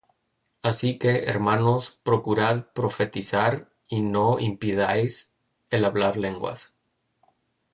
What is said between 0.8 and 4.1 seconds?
que, hermanos, procurad profetizar; y